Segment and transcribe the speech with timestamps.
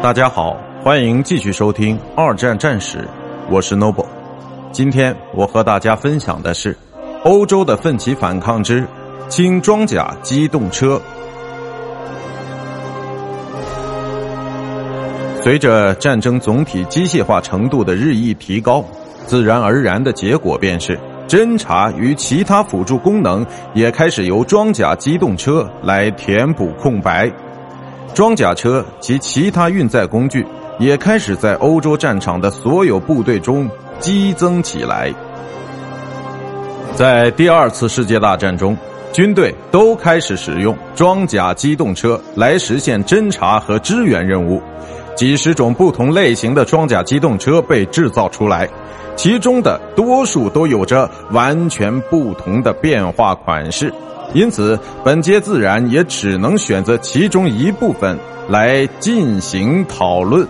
[0.00, 2.98] 大家好，欢迎继续收听《二战战史》，
[3.50, 4.06] 我是 Noble。
[4.70, 6.76] 今天我和大家分享的是
[7.24, 8.86] 欧洲的奋起反抗之
[9.28, 11.02] 轻装甲机动车。
[15.42, 18.84] 随着战争总体机械化程度的日益提高，
[19.26, 23.44] 自然而然的结果便是侦察与其他辅助功能
[23.74, 27.28] 也开始由装甲机动车来填补空白。
[28.14, 30.44] 装甲车及其他运载工具
[30.78, 33.68] 也开始在欧洲战场的所有部队中
[34.00, 35.12] 激增起来。
[36.94, 38.76] 在第二次世界大战中，
[39.12, 44.60] 军队都开始使用装甲机动车来实现侦察和支援任务。
[45.14, 48.68] 几十种不同类型的装甲机动车被制造出来，
[49.16, 53.92] 其中的多数都有着完全不同的变化款式。
[54.34, 60.46] 因此，本节自然也只能选择其中一部分来进行讨论。